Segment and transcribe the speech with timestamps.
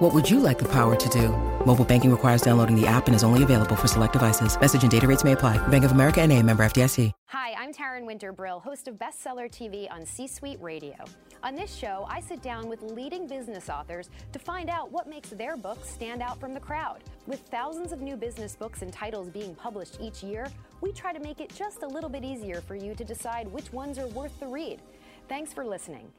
[0.00, 1.28] What would you like the power to do?
[1.66, 4.58] Mobile banking requires downloading the app and is only available for select devices.
[4.58, 5.58] Message and data rates may apply.
[5.68, 7.12] Bank of America and a member FDIC.
[7.26, 10.94] Hi, I'm Taryn Winter Brill, host of Bestseller TV on C-Suite Radio.
[11.42, 15.28] On this show, I sit down with leading business authors to find out what makes
[15.28, 17.04] their books stand out from the crowd.
[17.26, 20.46] With thousands of new business books and titles being published each year,
[20.80, 23.70] we try to make it just a little bit easier for you to decide which
[23.70, 24.80] ones are worth the read.
[25.28, 26.10] Thanks for listening.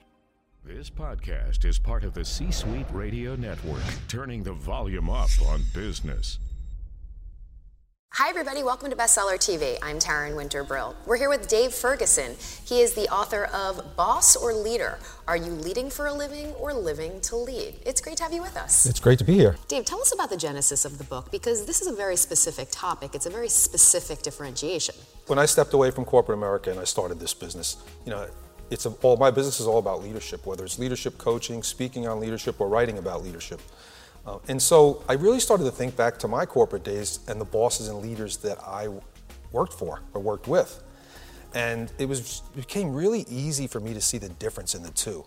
[0.64, 5.64] This podcast is part of the C Suite Radio Network, turning the volume up on
[5.74, 6.38] business.
[8.14, 8.62] Hi, everybody.
[8.62, 9.80] Welcome to Bestseller TV.
[9.82, 10.96] I'm Taryn Winter Brill.
[11.08, 12.36] We're here with Dave Ferguson.
[12.64, 16.76] He is the author of Boss or Leader Are You Leading for a Living or
[16.76, 17.80] Living to Lead?
[17.84, 18.86] It's great to have you with us.
[18.86, 19.56] It's great to be here.
[19.68, 22.68] Dave, tell us about the genesis of the book because this is a very specific
[22.70, 23.16] topic.
[23.16, 24.94] It's a very specific differentiation.
[25.26, 28.28] When I stepped away from corporate America and I started this business, you know,
[28.72, 32.20] it's a, all my business is all about leadership, whether it's leadership coaching, speaking on
[32.20, 33.62] leadership, or writing about leadership.
[34.26, 37.46] Uh, and so I really started to think back to my corporate days and the
[37.46, 38.88] bosses and leaders that I
[39.52, 40.82] worked for or worked with.
[41.54, 45.26] And it was became really easy for me to see the difference in the two.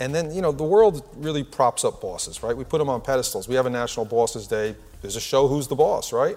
[0.00, 2.56] And then, you know, the world really props up bosses, right?
[2.56, 3.46] We put them on pedestals.
[3.46, 4.74] We have a National Bosses Day.
[5.02, 6.36] There's a show, Who's the Boss, right?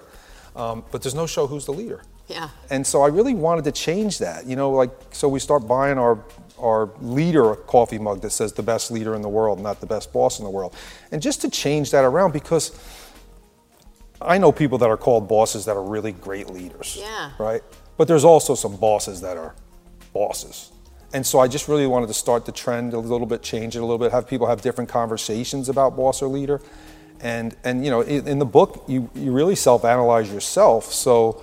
[0.54, 2.02] Um, but there's no show, Who's the Leader?
[2.28, 2.50] Yeah.
[2.70, 5.98] And so I really wanted to change that, you know, like, so we start buying
[5.98, 6.22] our
[6.60, 10.12] our leader coffee mug that says the best leader in the world, not the best
[10.12, 10.74] boss in the world.
[11.12, 12.72] And just to change that around because
[14.20, 16.96] I know people that are called bosses that are really great leaders.
[16.98, 17.30] Yeah.
[17.38, 17.62] Right?
[17.96, 19.54] But there's also some bosses that are
[20.12, 20.72] bosses.
[21.12, 23.78] And so I just really wanted to start the trend a little bit, change it
[23.78, 26.60] a little bit, have people have different conversations about boss or leader.
[27.20, 30.92] And, and you know, in, in the book, you, you really self-analyze yourself.
[30.92, 31.42] So,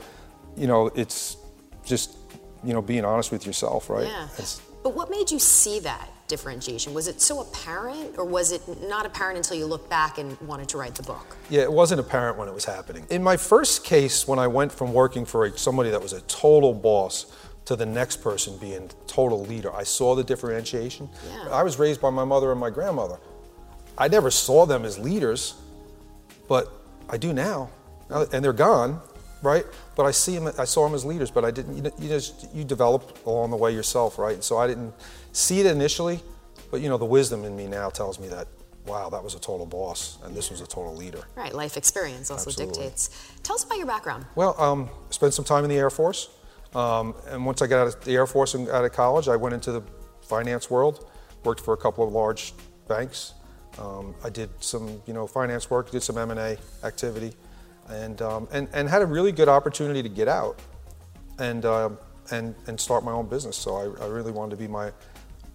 [0.56, 1.38] you know, it's
[1.86, 2.18] just,
[2.64, 4.08] you know, being honest with yourself, right?
[4.08, 4.28] Yeah.
[4.38, 6.94] It's, But what made you see that differentiation?
[6.94, 10.68] Was it so apparent, or was it not apparent until you looked back and wanted
[10.70, 11.38] to write the book?
[11.50, 13.06] Yeah, it wasn't apparent when it was happening.
[13.10, 16.22] In my first case, when I went from working for a, somebody that was a
[16.22, 17.32] total boss
[17.66, 21.10] to the next person being total leader, I saw the differentiation.
[21.30, 21.50] Yeah.
[21.52, 23.18] I was raised by my mother and my grandmother.
[23.98, 25.54] I never saw them as leaders,
[26.48, 26.72] but
[27.10, 27.70] I do now,
[28.10, 29.00] Now- and they're gone,
[29.46, 29.66] right?
[29.96, 30.52] But I see them.
[30.58, 31.76] I saw them as leaders, but I didn't.
[31.76, 34.44] You, know, you just you develop along the way yourself, right?
[34.44, 34.94] So I didn't
[35.32, 36.20] see it initially,
[36.72, 38.48] but you know the wisdom in me now tells me that,
[38.86, 41.24] wow, that was a total boss, and this was a total leader.
[41.36, 42.84] Right, life experience also Absolutely.
[42.84, 43.32] dictates.
[43.44, 44.26] Tell us about your background.
[44.36, 46.30] Well, um, spent some time in the Air Force,
[46.74, 49.36] um, and once I got out of the Air Force and out of college, I
[49.36, 49.84] went into the
[50.22, 51.10] finance world.
[51.44, 52.54] Worked for a couple of large
[52.88, 53.34] banks.
[53.78, 55.92] Um, I did some, you know, finance work.
[55.92, 57.34] Did some M and A activity,
[57.90, 60.60] and, um, and and had a really good opportunity to get out,
[61.40, 61.98] and um,
[62.32, 63.58] and and start my own business.
[63.58, 64.92] So I, I really wanted to be my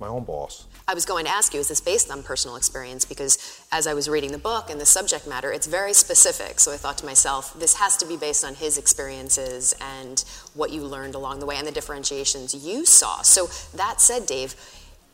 [0.00, 0.66] my own boss.
[0.88, 3.04] I was going to ask you, is this based on personal experience?
[3.04, 6.58] Because as I was reading the book and the subject matter, it's very specific.
[6.58, 10.24] So I thought to myself, this has to be based on his experiences and
[10.54, 13.22] what you learned along the way and the differentiations you saw.
[13.22, 14.54] So that said, Dave,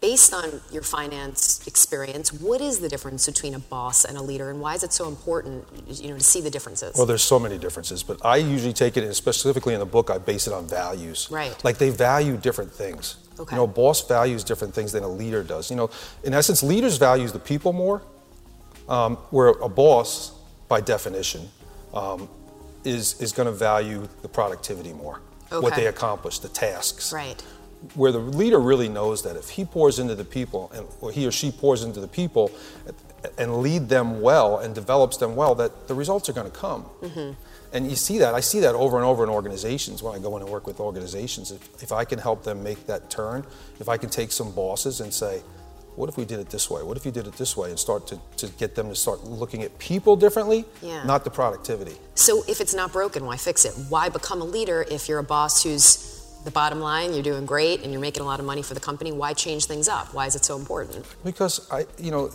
[0.01, 4.51] based on your finance experience, what is the difference between a boss and a leader,
[4.51, 6.97] and why is it so important, you know, to see the differences?
[6.97, 10.11] Well, there's so many differences, but I usually take it, and specifically in the book,
[10.11, 11.29] I base it on values.
[11.31, 11.63] Right.
[11.65, 13.17] Like they value different things.
[13.39, 13.55] Okay.
[13.55, 15.71] You know, a boss values different things than a leader does.
[15.71, 15.91] You know,
[16.25, 18.03] in essence, leaders values the people more,
[18.89, 20.33] um, where a boss,
[20.69, 21.49] by definition,
[21.93, 22.29] um,
[22.85, 25.21] is is going to value the productivity more,
[25.51, 27.43] what they accomplish, the tasks right.
[27.95, 31.27] Where the leader really knows that if he pours into the people and or he
[31.27, 32.51] or she pours into the people
[33.39, 36.85] and lead them well and develops them well that the results are going to come
[37.03, 37.33] mm-hmm.
[37.73, 40.37] and you see that i see that over and over in organizations when i go
[40.37, 41.51] in and work with organizations.
[41.51, 43.45] If, if i can help them make that turn
[43.79, 45.43] if i can take some bosses and say
[45.97, 46.83] what if we did it this way?
[46.83, 47.71] What if you did it this way?
[47.71, 51.03] and start to, to get them to start looking at people differently Yeah.
[51.05, 51.97] not the productivity.
[52.15, 53.73] So if it's not broken, why fix it?
[53.89, 56.16] Why become a leader if you're a boss who's
[56.47, 58.81] the bottom line, you're doing great, and you're making a lot of money for the
[58.81, 59.13] company?
[59.13, 60.15] Why change things up?
[60.15, 61.05] Why is it so important?
[61.25, 62.31] because i you know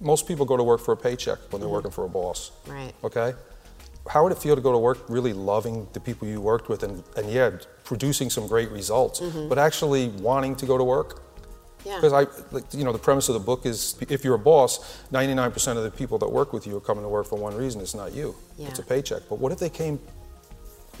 [0.00, 1.74] most people go to work for a paycheck when they're mm-hmm.
[1.74, 2.92] working for a boss Right.
[3.04, 3.34] okay
[4.08, 6.82] how would it feel to go to work really loving the people you worked with
[6.82, 7.50] and, and yeah
[7.84, 9.48] producing some great results mm-hmm.
[9.48, 11.10] but actually wanting to go to work
[11.84, 11.96] Yeah.
[11.96, 12.22] because i
[12.56, 13.78] like, you know the premise of the book is
[14.16, 14.70] if you're a boss
[15.12, 17.80] 99% of the people that work with you are coming to work for one reason
[17.80, 18.26] it's not you
[18.56, 18.68] Yeah.
[18.68, 19.98] it's a paycheck but what if they came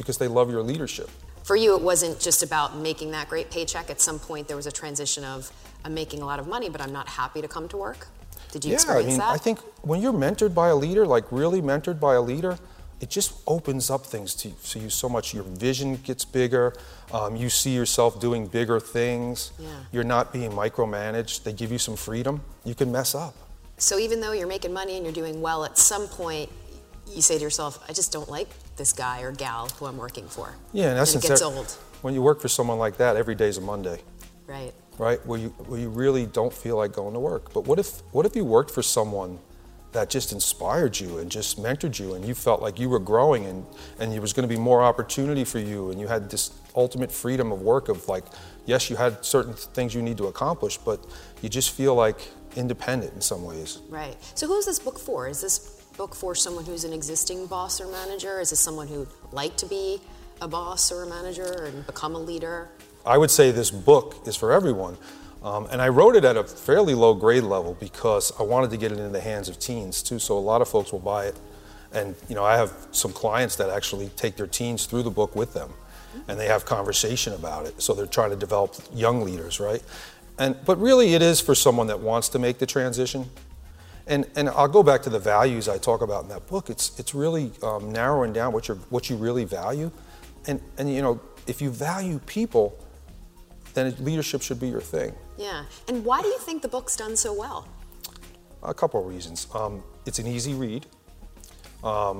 [0.00, 1.10] because they love your leadership
[1.44, 3.90] for you, it wasn't just about making that great paycheck.
[3.90, 5.50] At some point, there was a transition of
[5.84, 8.06] I'm making a lot of money, but I'm not happy to come to work.
[8.52, 9.28] Did you yeah, experience I mean, that?
[9.28, 12.58] I think when you're mentored by a leader, like really mentored by a leader,
[13.00, 15.32] it just opens up things to, to you so much.
[15.32, 16.74] Your vision gets bigger.
[17.12, 19.52] Um, you see yourself doing bigger things.
[19.58, 19.68] Yeah.
[19.92, 21.44] You're not being micromanaged.
[21.44, 22.42] They give you some freedom.
[22.64, 23.34] You can mess up.
[23.78, 26.50] So even though you're making money and you're doing well, at some point
[27.08, 28.48] you say to yourself, I just don't like
[28.80, 30.54] this guy or gal who I'm working for.
[30.72, 33.14] Yeah, in and essence, it gets that- old, when you work for someone like that,
[33.14, 33.98] every day's a Monday.
[34.46, 34.72] right?
[34.98, 35.24] right?
[35.26, 37.52] Where you where you really don't feel like going to work.
[37.52, 39.38] But what if what if you worked for someone
[39.92, 43.44] that just inspired you and just mentored you and you felt like you were growing
[43.46, 43.66] and
[43.98, 47.10] and there was going to be more opportunity for you and you had this ultimate
[47.12, 48.24] freedom of work of like
[48.66, 50.98] yes you had certain things you need to accomplish but
[51.42, 52.20] you just feel like
[52.56, 53.78] independent in some ways.
[53.88, 54.16] Right.
[54.34, 55.28] So who's this book for?
[55.28, 58.40] Is this book for someone who's an existing boss or manager?
[58.40, 60.00] Is this someone who'd like to be
[60.40, 62.70] a boss or a manager and become a leader?
[63.04, 64.96] I would say this book is for everyone.
[65.42, 68.78] Um, and I wrote it at a fairly low grade level because I wanted to
[68.78, 70.18] get it into the hands of teens too.
[70.18, 71.38] So a lot of folks will buy it.
[71.92, 75.36] And you know, I have some clients that actually take their teens through the book
[75.36, 75.70] with them,
[76.28, 77.82] and they have conversation about it.
[77.82, 79.82] So they're trying to develop young leaders, right?
[80.38, 83.28] And but really, it is for someone that wants to make the transition.
[84.10, 86.68] And and I'll go back to the values I talk about in that book.
[86.68, 89.90] It's it's really um, narrowing down what you what you really value,
[90.46, 92.76] and and you know, if you value people,
[93.72, 95.14] then leadership should be your thing.
[95.38, 95.64] Yeah.
[95.88, 97.66] And why do you think the book's done so well?
[98.62, 99.46] A couple of reasons.
[99.54, 100.86] Um, it's an easy read.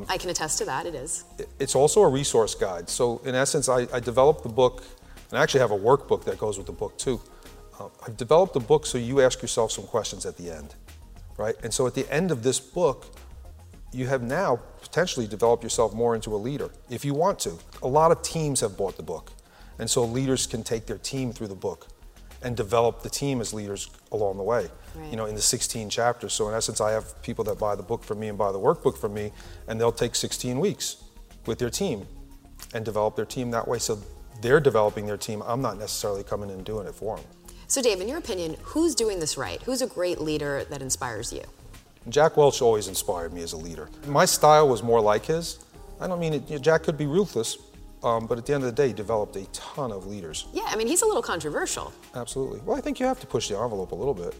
[0.08, 1.24] I can attest to that, it is.
[1.58, 2.88] It's also a resource guide.
[2.88, 4.82] So, in essence, I, I developed the book,
[5.30, 7.20] and I actually have a workbook that goes with the book too.
[7.78, 10.74] Uh, I've developed the book so you ask yourself some questions at the end,
[11.40, 11.56] right?
[11.62, 13.06] And so, at the end of this book,
[13.92, 17.58] you have now potentially developed yourself more into a leader if you want to.
[17.82, 19.32] A lot of teams have bought the book,
[19.78, 21.88] and so leaders can take their team through the book
[22.42, 24.68] and develop the team as leaders along the way.
[24.94, 25.10] Right.
[25.10, 26.32] You know, in the 16 chapters.
[26.32, 28.58] So in essence, I have people that buy the book from me and buy the
[28.58, 29.32] workbook from me,
[29.68, 31.04] and they'll take 16 weeks
[31.46, 32.06] with their team
[32.74, 33.78] and develop their team that way.
[33.78, 33.98] So
[34.40, 35.42] they're developing their team.
[35.46, 37.24] I'm not necessarily coming in and doing it for them.
[37.70, 39.62] So, Dave, in your opinion, who's doing this right?
[39.62, 41.42] Who's a great leader that inspires you?
[42.08, 43.88] Jack Welch always inspired me as a leader.
[44.08, 45.60] My style was more like his.
[46.00, 47.58] I don't mean it, you know, Jack could be ruthless,
[48.02, 50.48] um, but at the end of the day, he developed a ton of leaders.
[50.52, 51.92] Yeah, I mean, he's a little controversial.
[52.16, 52.58] Absolutely.
[52.64, 54.34] Well, I think you have to push the envelope a little bit.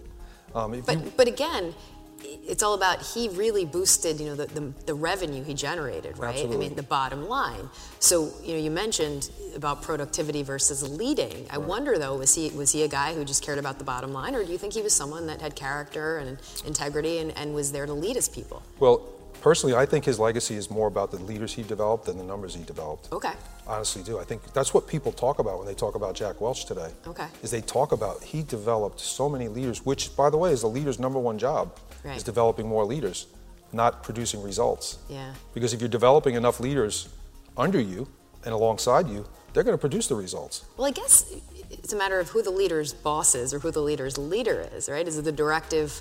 [0.52, 1.72] Um, if you, But, but again,
[2.22, 6.44] it's all about he really boosted, you know, the, the, the revenue he generated, right?
[6.44, 7.68] I mean, the bottom line.
[7.98, 11.46] So, you know, you mentioned about productivity versus leading.
[11.50, 14.12] I wonder though, was he was he a guy who just cared about the bottom
[14.12, 17.54] line, or do you think he was someone that had character and integrity and, and
[17.54, 18.62] was there to lead his people?
[18.78, 18.98] well,
[19.40, 22.54] personally, I think his legacy is more about the leaders he developed than the numbers
[22.54, 23.08] he developed.
[23.12, 23.32] Okay.
[23.66, 24.18] Honestly, do.
[24.18, 26.90] I think that's what people talk about when they talk about Jack Welch today.
[27.06, 27.26] Okay.
[27.42, 30.68] Is they talk about he developed so many leaders, which, by the way, is the
[30.68, 32.16] leader's number one job, Right.
[32.16, 33.26] is developing more leaders,
[33.72, 34.98] not producing results.
[35.08, 35.34] Yeah.
[35.54, 37.08] Because if you're developing enough leaders
[37.56, 38.08] under you
[38.44, 40.64] and alongside you, they're going to produce the results.
[40.76, 41.32] Well, I guess
[41.70, 44.88] it's a matter of who the leader's boss is or who the leader's leader is,
[44.88, 45.06] right?
[45.06, 46.00] Is it the directive,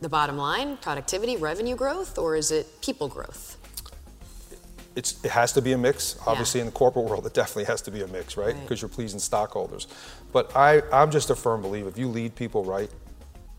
[0.00, 3.58] the bottom line, productivity, revenue growth, or is it people growth?
[4.96, 6.16] It's, it has to be a mix.
[6.24, 8.54] Obviously, in the corporate world, it definitely has to be a mix, right?
[8.54, 8.60] Right.
[8.60, 9.88] Because you're pleasing stockholders.
[10.32, 12.90] But I, I'm just a firm believer if you lead people right,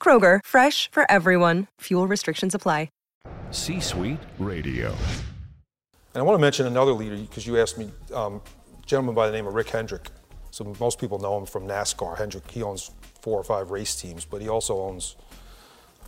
[0.00, 1.66] Kroger, fresh for everyone.
[1.80, 2.90] Fuel restrictions apply.
[3.50, 4.88] C Suite Radio.
[4.88, 8.40] And I want to mention another leader because you asked me, um,
[8.82, 10.08] a gentleman by the name of Rick Hendrick.
[10.50, 12.18] So most people know him from NASCAR.
[12.18, 15.16] Hendrick, he owns four or five race teams, but he also owns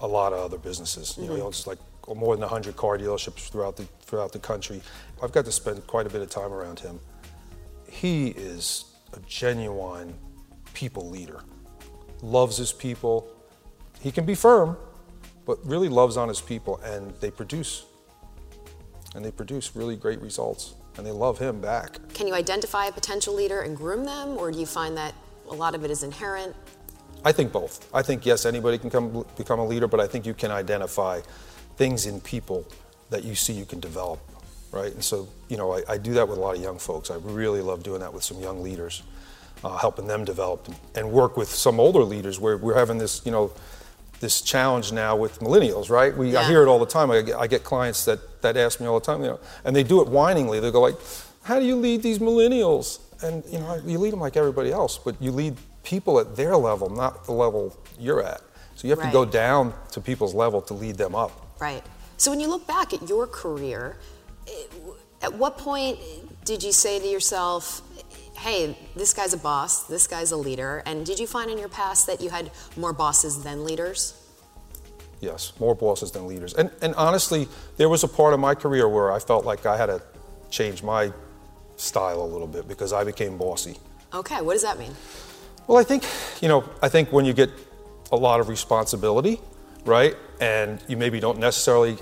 [0.00, 1.16] a lot of other businesses.
[1.18, 1.78] You know, he owns like
[2.09, 4.80] more than 100 car dealerships throughout the throughout the country.
[5.23, 6.99] I've got to spend quite a bit of time around him.
[7.88, 10.14] He is a genuine
[10.75, 11.40] people leader.
[12.23, 13.28] Loves his people.
[14.00, 14.76] He can be firm,
[15.47, 17.85] but really loves on his people, and they produce
[19.14, 22.93] and they produce really great results and they love him back Can you identify a
[22.93, 25.14] potential leader and groom them, or do you find that
[25.49, 26.55] a lot of it is inherent?
[27.25, 30.26] i think both i think yes anybody can come become a leader but i think
[30.26, 31.21] you can identify
[31.76, 32.67] things in people
[33.09, 34.21] that you see you can develop
[34.73, 34.93] right?
[34.93, 37.11] And so, you know, I, I do that with a lot of young folks.
[37.11, 39.02] I really love doing that with some young leaders,
[39.64, 43.33] uh, helping them develop and work with some older leaders where we're having this, you
[43.33, 43.52] know,
[44.21, 46.17] this challenge now with millennials, right?
[46.17, 47.11] We I hear it all the time.
[47.11, 49.75] I get, I get clients that, that ask me all the time, you know, and
[49.75, 50.61] they do it whiningly.
[50.61, 50.97] They go like,
[51.43, 54.99] "How do you lead these millennials?" And you know, you lead them like everybody else,
[54.99, 58.43] but you lead people at their level, not the level you're at.
[58.75, 61.57] So you have to go down to people's level to lead them up.
[61.61, 61.83] Right.
[62.17, 63.97] So when you look back at your career,
[64.47, 64.53] eh,
[65.23, 65.99] at what point
[66.45, 67.83] did you say to yourself,
[68.38, 70.83] hey, this guy's a boss, this guy's a leader?
[70.87, 74.14] And did you find in your past that you had more bosses than leaders?
[75.21, 76.54] Yes, more bosses than leaders.
[76.54, 79.76] And, and honestly, there was a part of my career where I felt like I
[79.76, 80.00] had to
[80.50, 81.12] change my
[81.76, 83.76] style a little bit because I became bossy.
[84.14, 84.92] Okay, what does that mean?
[85.66, 86.04] Well, I think,
[86.40, 87.50] you know, I think when you get
[88.12, 89.40] a lot of responsibility,
[89.85, 91.99] right, and you maybe don't necessarily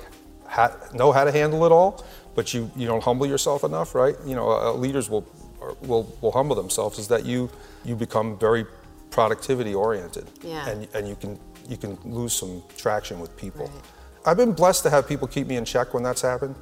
[0.47, 4.15] ha- know how to handle it all, but you, you don't humble yourself enough, right?
[4.25, 5.27] You know, uh, leaders will,
[5.83, 7.51] will, will humble themselves, is that you,
[7.85, 8.67] you become very
[9.11, 10.27] productivity oriented.
[10.43, 10.69] Yeah.
[10.69, 13.71] And, and you, can, you can lose some traction with people.
[14.25, 16.57] I've been blessed to have people keep me in check when that's happened,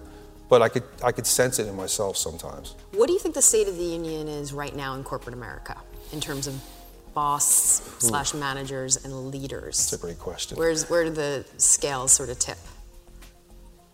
[0.48, 2.74] but I could, I could sense it in myself sometimes.
[2.92, 5.76] What do you think the state of the union is right now in corporate America
[6.12, 6.54] in terms of
[7.14, 8.08] boss hmm.
[8.08, 9.80] slash managers and leaders?
[9.80, 10.58] It's a great question.
[10.58, 12.58] Where's where do the scales sort of tip?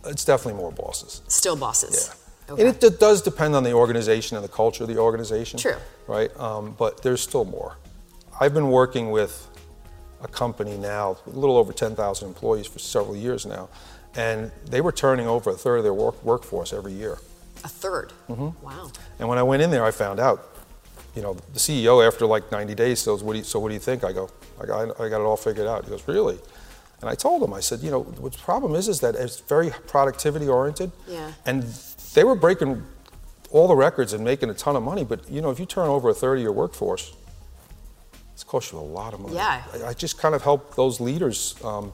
[0.06, 1.22] It's definitely more bosses.
[1.28, 2.08] Still bosses.
[2.08, 2.14] Yeah.
[2.50, 2.66] Okay.
[2.66, 5.58] And it, does depend on the organization and the culture of the organization.
[5.58, 5.76] True.
[6.06, 6.34] Right?
[6.38, 7.76] Um, but there's still more.
[8.40, 9.48] I've been working with
[10.22, 13.68] a company now, a little over 10,000 employees for several years now,
[14.16, 17.18] and they were turning over a third of their work, workforce every year.
[17.62, 18.64] A 3rd Mm-hmm.
[18.64, 18.90] Wow.
[19.18, 20.56] And when I went in there, I found out,
[21.14, 23.74] you know, the CEO after like 90 days says, what do you, so what do
[23.74, 24.04] you think?
[24.04, 24.30] I go,
[24.60, 25.84] I got, I got it all figured out.
[25.84, 26.38] He goes, really?
[27.00, 29.70] And I told him, I said, you know, the problem is, is that it's very
[29.86, 30.92] productivity oriented.
[31.08, 31.32] Yeah.
[31.46, 31.64] And
[32.14, 32.82] they were breaking
[33.50, 35.04] all the records and making a ton of money.
[35.04, 37.14] But, you know, if you turn over a third of your workforce,
[38.32, 39.34] it's cost you a lot of money.
[39.34, 39.62] Yeah.
[39.74, 41.92] I, I just kind of help those leaders um,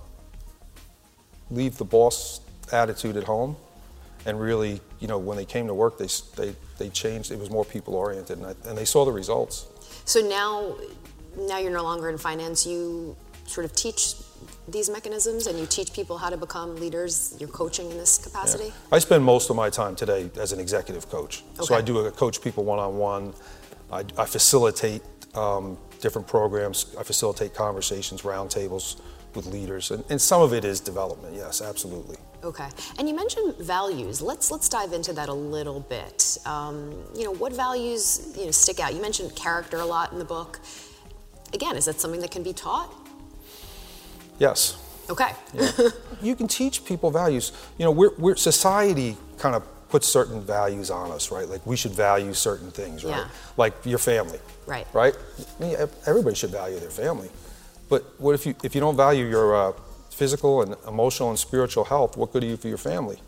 [1.50, 2.40] leave the boss
[2.72, 3.56] attitude at home
[4.26, 7.30] and really, you know, when they came to work, they, they, they changed.
[7.30, 9.66] It was more people oriented, and, I, and they saw the results.
[10.04, 10.76] So now,
[11.38, 12.66] now you're no longer in finance.
[12.66, 14.14] You sort of teach
[14.68, 17.36] these mechanisms, and you teach people how to become leaders.
[17.38, 18.72] You're coaching in this capacity.
[18.90, 21.42] I spend most of my time today as an executive coach.
[21.54, 21.64] okay.
[21.66, 23.34] So I do uh, coach people one on one.
[23.92, 25.02] I I facilitate
[25.34, 26.94] um, different programs.
[26.98, 29.00] I facilitate conversations, roundtables
[29.34, 31.34] with leaders, and, and some of it is development.
[31.34, 32.16] Yes, absolutely.
[32.42, 32.68] Okay.
[32.98, 34.22] And you mentioned values.
[34.22, 36.38] Let's let's dive into that a little bit.
[36.46, 38.94] Um, you know, what values you know stick out?
[38.94, 40.60] You mentioned character a lot in the book.
[41.52, 42.92] Again, is that something that can be taught?
[44.38, 44.82] Yes.
[45.08, 45.30] Okay.
[46.22, 47.52] you can teach people values.
[47.78, 51.48] You know, we're, we're society kind of puts certain values on us, right?
[51.48, 53.16] Like we should value certain things, right?
[53.16, 53.28] Yeah.
[53.56, 54.86] Like your family, Right.
[54.92, 55.14] Right.
[55.38, 55.76] I mean,
[56.06, 57.30] everybody should value their family,
[57.88, 59.72] but what if you if you don't value your uh,
[60.10, 62.16] physical and emotional and spiritual health?
[62.16, 63.18] What good are you for your family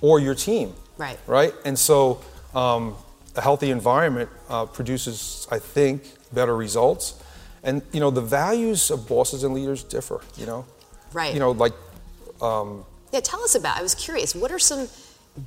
[0.00, 0.72] or your team?
[0.96, 1.18] Right.
[1.26, 1.52] Right.
[1.66, 2.22] And so,
[2.54, 2.96] um,
[3.34, 7.22] a healthy environment uh, produces, I think, better results.
[7.66, 10.20] And you know, the values of bosses and leaders differ.
[10.38, 10.64] You know.
[11.12, 11.34] Right.
[11.34, 11.74] You know, like
[13.12, 13.20] Yeah.
[13.22, 13.76] Tell us about.
[13.78, 14.34] I was curious.
[14.34, 14.88] What are some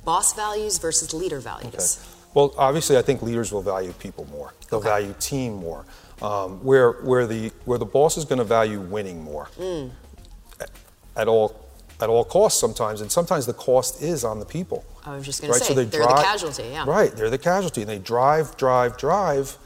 [0.04, 1.74] boss values versus leader values?
[1.74, 2.16] Okay.
[2.34, 4.52] Well, obviously, I think leaders will value people more.
[4.68, 4.88] They'll Okay.
[4.88, 5.84] value team more.
[6.22, 9.90] Um, where where the where the boss is going to value winning more Mm.
[10.60, 10.70] at,
[11.16, 11.54] at all
[12.00, 14.84] at all costs sometimes, and sometimes the cost is on the people.
[15.06, 15.62] I was just gonna right?
[15.62, 16.84] say, so they they're the casualty, yeah.
[16.86, 19.56] Right, they're the casualty, and they drive, drive, drive,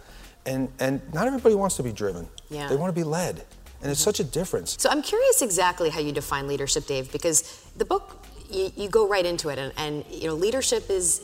[0.46, 2.28] and and not everybody wants to be driven.
[2.50, 2.68] Yeah.
[2.68, 3.44] They want to be led,
[3.82, 4.76] and it's such a difference.
[4.78, 9.08] So I'm curious exactly how you define leadership, Dave, because the book you, you go
[9.08, 11.20] right into it, and, and you know leadership is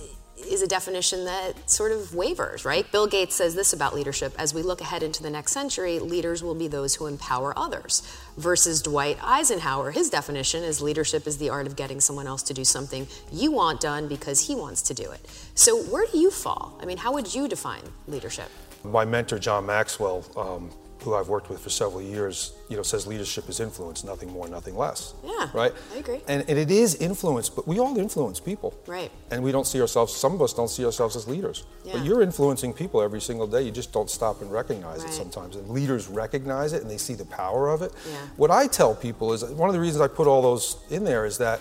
[0.48, 2.90] is a definition that sort of wavers, right?
[2.90, 6.42] Bill Gates says this about leadership: as we look ahead into the next century, leaders
[6.42, 8.02] will be those who empower others.
[8.36, 12.54] Versus Dwight Eisenhower, his definition is leadership is the art of getting someone else to
[12.54, 15.20] do something you want done because he wants to do it.
[15.54, 16.78] So where do you fall?
[16.80, 18.48] I mean, how would you define leadership?
[18.82, 20.70] My mentor, John Maxwell, um,
[21.02, 24.48] who I've worked with for several years, you know, says leadership is influence, nothing more,
[24.48, 25.14] nothing less.
[25.24, 25.72] Yeah, Right?
[25.94, 26.20] I agree.
[26.28, 28.74] And, and it is influence, but we all influence people.
[28.86, 29.10] Right.
[29.30, 31.64] And we don't see ourselves, some of us don't see ourselves as leaders.
[31.84, 31.94] Yeah.
[31.94, 33.62] But you're influencing people every single day.
[33.62, 35.10] You just don't stop and recognize Right.
[35.10, 35.56] it sometimes.
[35.56, 37.92] And leaders recognize it and they see the power of it.
[38.08, 38.16] Yeah.
[38.36, 41.24] What I tell people is one of the reasons I put all those in there
[41.26, 41.60] is that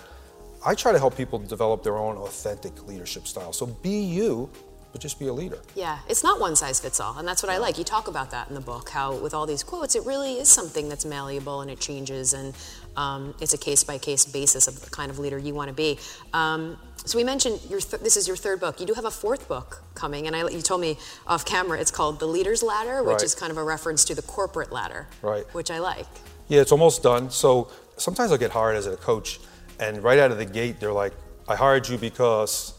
[0.64, 3.52] I try to help people develop their own authentic leadership style.
[3.54, 4.50] So be you,
[4.92, 5.58] but just be a leader.
[5.74, 7.78] Yeah, it's not one size fits all, and that's what I like.
[7.78, 10.48] You talk about that in the book, how with all these quotes, it really is
[10.48, 12.54] something that's malleable and it changes, and
[12.96, 15.74] um, it's a case by case basis of the kind of leader you want to
[15.74, 15.98] be.
[16.32, 18.78] Um, So we mentioned your th- this is your third book.
[18.80, 21.90] You do have a fourth book coming, and I, you told me off camera it's
[21.90, 23.22] called The Leader's Ladder, which Right.
[23.22, 25.46] is kind of a reference to the corporate ladder, Right.
[25.54, 26.06] Which I like.
[26.48, 27.30] Yeah, it's almost done.
[27.30, 29.40] So sometimes I get hired as a coach,
[29.78, 31.14] and right out of the gate, they're like,
[31.48, 32.74] I hired you because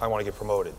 [0.00, 0.74] I want to get promoted.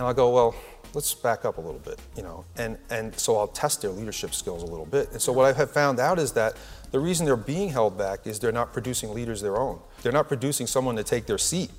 [0.00, 0.54] And I'll go, well,
[0.94, 2.46] let's back up a little bit, you know.
[2.56, 5.12] And, and so I'll test their leadership skills a little bit.
[5.12, 6.56] And so what I have found out is that
[6.90, 9.78] the reason they're being held back is they're not producing leaders their own.
[10.02, 11.70] They're not producing someone to take their seat.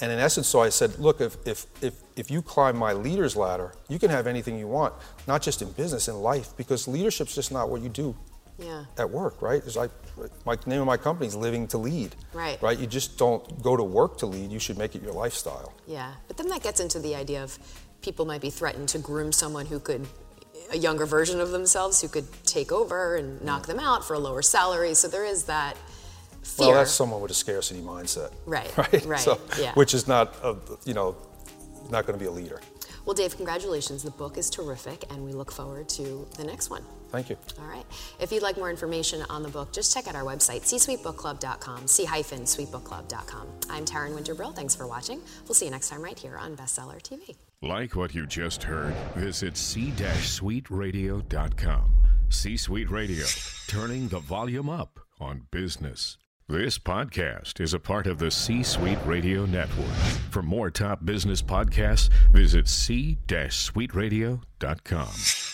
[0.00, 3.36] And in essence, so I said, look, if, if, if, if you climb my leader's
[3.36, 4.94] ladder, you can have anything you want,
[5.28, 8.16] not just in business, in life, because leadership's just not what you do
[8.60, 8.84] Yeah.
[8.98, 9.62] at work, right?
[9.64, 9.90] It's like
[10.44, 12.14] my name of my company is Living to Lead.
[12.32, 12.60] Right.
[12.60, 12.78] Right.
[12.78, 14.50] You just don't go to work to lead.
[14.50, 15.72] You should make it your lifestyle.
[15.86, 17.58] Yeah, but then that gets into the idea of
[18.02, 20.06] people might be threatened to groom someone who could,
[20.72, 23.44] a younger version of themselves who could take over and mm.
[23.44, 24.94] knock them out for a lower salary.
[24.94, 25.76] So there is that
[26.42, 26.68] fear.
[26.68, 28.32] Well, that's someone with a scarcity mindset.
[28.46, 29.04] Right, Right.
[29.06, 29.72] right, So, yeah.
[29.74, 31.16] Which is not, a, you know,
[31.90, 32.60] not going to be a leader.
[33.04, 34.02] Well, Dave, congratulations.
[34.02, 36.84] The book is terrific, and we look forward to the next one.
[37.10, 37.36] Thank you.
[37.60, 37.84] All right.
[38.20, 43.46] If you'd like more information on the book, just check out our website, csuitebookclub.com, c-suitebookclub.com.
[43.68, 44.52] I'm Taryn Winter Brill.
[44.52, 45.20] Thanks for watching.
[45.46, 47.36] We'll see you next time right here on Bestseller TV.
[47.62, 48.94] Like what you just heard?
[49.16, 51.92] Visit c-suiteradio.com.
[52.30, 53.26] C-Suite Radio,
[53.66, 56.16] turning the volume up on business.
[56.48, 59.88] This podcast is a part of the C-Suite Radio Network.
[60.30, 65.49] For more top business podcasts, visit c-suiteradio.com.